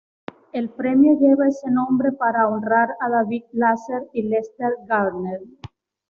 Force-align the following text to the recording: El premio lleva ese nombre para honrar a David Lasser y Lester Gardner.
El 0.51 0.69
premio 0.71 1.19
lleva 1.19 1.47
ese 1.49 1.69
nombre 1.69 2.11
para 2.11 2.49
honrar 2.49 2.89
a 3.01 3.07
David 3.07 3.43
Lasser 3.53 4.07
y 4.13 4.23
Lester 4.23 4.71
Gardner. 4.87 5.41